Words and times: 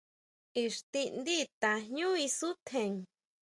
Ixtindi 0.63 1.37
tajñu 1.61 2.09
isutjen. 2.27 2.93